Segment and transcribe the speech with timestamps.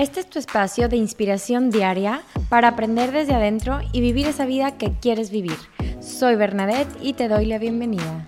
[0.00, 4.78] Este es tu espacio de inspiración diaria para aprender desde adentro y vivir esa vida
[4.78, 5.58] que quieres vivir.
[6.00, 8.26] Soy Bernadette y te doy la bienvenida.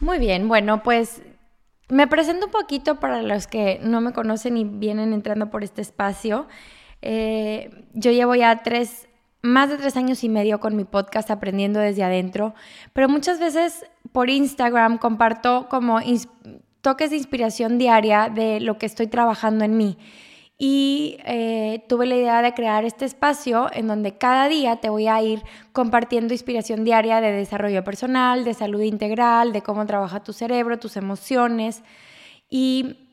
[0.00, 1.20] Muy bien, bueno, pues
[1.90, 5.82] me presento un poquito para los que no me conocen y vienen entrando por este
[5.82, 6.48] espacio.
[7.02, 9.08] Eh, yo llevo ya tres,
[9.42, 12.54] más de tres años y medio con mi podcast Aprendiendo desde adentro,
[12.94, 16.00] pero muchas veces por Instagram comparto como
[16.82, 19.96] toques de inspiración diaria de lo que estoy trabajando en mí.
[20.58, 25.08] Y eh, tuve la idea de crear este espacio en donde cada día te voy
[25.08, 25.42] a ir
[25.72, 30.96] compartiendo inspiración diaria de desarrollo personal, de salud integral, de cómo trabaja tu cerebro, tus
[30.96, 31.82] emociones.
[32.48, 33.08] Y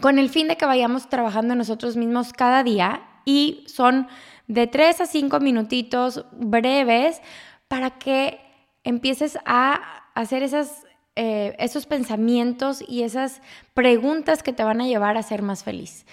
[0.00, 3.02] con el fin de que vayamos trabajando nosotros mismos cada día.
[3.24, 4.06] Y son
[4.46, 7.20] de tres a cinco minutitos breves
[7.68, 8.40] para que
[8.84, 9.80] empieces a
[10.14, 13.42] hacer esas eh, esos pensamientos y esas
[13.74, 16.06] preguntas que te van a llevar a ser más feliz.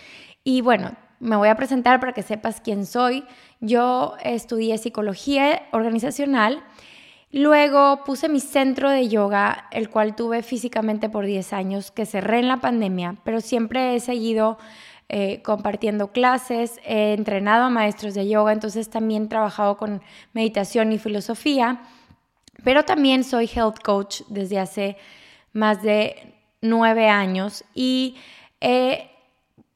[0.44, 3.24] Y bueno, me voy a presentar para que sepas quién soy.
[3.60, 6.64] Yo estudié psicología organizacional.
[7.32, 12.40] Luego puse mi centro de yoga, el cual tuve físicamente por 10 años, que cerré
[12.40, 14.58] en la pandemia, pero siempre he seguido
[15.10, 20.02] eh, compartiendo clases, he entrenado a maestros de yoga, entonces también he trabajado con
[20.34, 21.82] meditación y filosofía.
[22.64, 24.98] Pero también soy health coach desde hace
[25.54, 28.18] más de nueve años y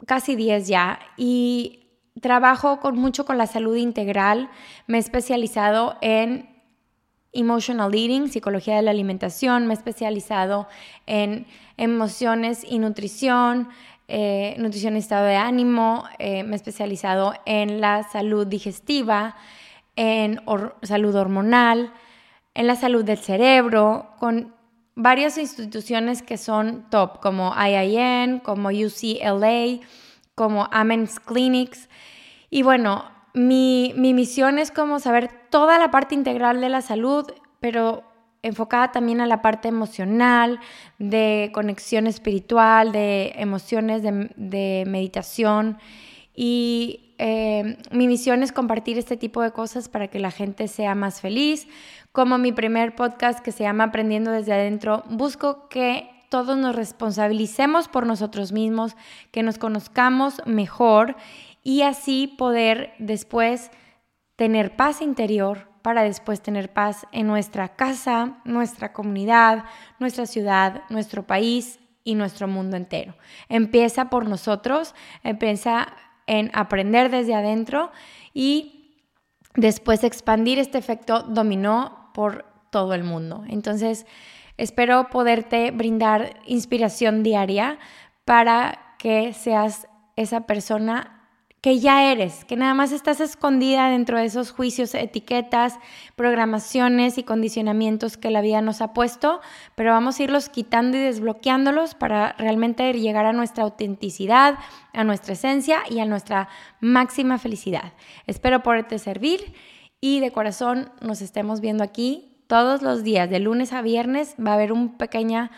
[0.05, 0.99] casi diez ya.
[1.17, 1.83] Y
[2.21, 4.49] trabajo con, mucho con la salud integral.
[4.87, 6.49] Me he especializado en
[7.31, 9.67] emotional eating, psicología de la alimentación.
[9.67, 10.67] Me he especializado
[11.05, 13.69] en emociones y nutrición.
[14.09, 19.37] Eh, nutrición y estado de ánimo, eh, me he especializado en la salud digestiva,
[19.95, 20.41] en
[20.81, 21.93] salud hormonal,
[22.53, 24.53] en la salud del cerebro, con
[24.95, 29.79] varias instituciones que son top, como IIN, como UCLA,
[30.35, 31.89] como Amens Clinics.
[32.49, 37.25] Y bueno, mi, mi misión es como saber toda la parte integral de la salud,
[37.59, 38.03] pero
[38.43, 40.59] enfocada también a la parte emocional,
[40.99, 45.79] de conexión espiritual, de emociones, de, de meditación.
[46.35, 47.12] Y
[48.03, 51.69] mi misión es compartir este tipo de cosas para que la gente sea más feliz.
[52.11, 57.87] Como mi primer podcast que se llama Aprendiendo desde adentro, busco que todos nos responsabilicemos
[57.87, 58.97] por nosotros mismos,
[59.31, 61.15] que nos conozcamos mejor
[61.63, 63.71] y así poder después
[64.35, 69.63] tener paz interior para después tener paz en nuestra casa, nuestra comunidad,
[69.97, 73.15] nuestra ciudad, nuestro país y nuestro mundo entero.
[73.47, 74.93] Empieza por nosotros,
[75.23, 75.87] empieza
[76.27, 77.91] en aprender desde adentro
[78.33, 79.01] y
[79.55, 83.43] después expandir este efecto dominó por todo el mundo.
[83.47, 84.05] Entonces,
[84.57, 87.77] espero poderte brindar inspiración diaria
[88.25, 91.22] para que seas esa persona
[91.63, 95.79] que ya eres, que nada más estás escondida dentro de esos juicios, etiquetas,
[96.17, 99.39] programaciones y condicionamientos que la vida nos ha puesto,
[99.73, 104.59] pero vamos a irlos quitando y desbloqueándolos para realmente llegar a nuestra autenticidad,
[104.91, 106.49] a nuestra esencia y a nuestra
[106.81, 107.93] máxima felicidad.
[108.27, 109.53] Espero poderte servir
[110.01, 114.51] y de corazón nos estemos viendo aquí todos los días, de lunes a viernes, va
[114.51, 115.49] a haber una pequeña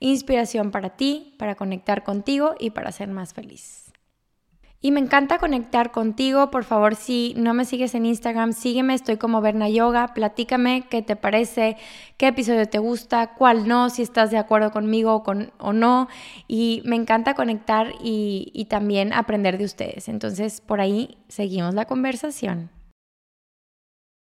[0.00, 3.91] inspiración para ti, para conectar contigo y para ser más feliz.
[4.84, 6.50] Y me encanta conectar contigo.
[6.50, 8.94] Por favor, si no me sigues en Instagram, sígueme.
[8.94, 10.12] Estoy como Berna Yoga.
[10.12, 11.76] Platícame qué te parece,
[12.16, 16.08] qué episodio te gusta, cuál no, si estás de acuerdo conmigo o, con, o no.
[16.48, 20.08] Y me encanta conectar y, y también aprender de ustedes.
[20.08, 22.81] Entonces, por ahí seguimos la conversación.